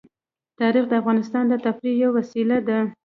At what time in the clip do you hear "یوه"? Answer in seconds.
2.03-2.13